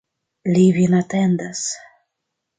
[0.55, 1.63] Li vin atendas.